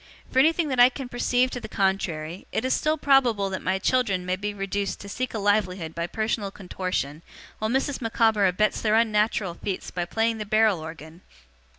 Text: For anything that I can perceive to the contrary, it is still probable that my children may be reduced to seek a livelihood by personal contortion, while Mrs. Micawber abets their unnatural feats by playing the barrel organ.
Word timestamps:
For 0.31 0.39
anything 0.39 0.69
that 0.69 0.79
I 0.79 0.89
can 0.89 1.09
perceive 1.09 1.51
to 1.51 1.59
the 1.59 1.67
contrary, 1.67 2.47
it 2.51 2.65
is 2.65 2.73
still 2.73 2.97
probable 2.97 3.51
that 3.51 3.61
my 3.61 3.77
children 3.77 4.25
may 4.25 4.35
be 4.35 4.51
reduced 4.51 4.99
to 5.01 5.07
seek 5.07 5.31
a 5.35 5.37
livelihood 5.37 5.93
by 5.93 6.07
personal 6.07 6.49
contortion, 6.49 7.21
while 7.59 7.69
Mrs. 7.69 8.01
Micawber 8.01 8.47
abets 8.47 8.81
their 8.81 8.95
unnatural 8.95 9.53
feats 9.53 9.91
by 9.91 10.05
playing 10.05 10.39
the 10.39 10.45
barrel 10.47 10.79
organ. 10.79 11.21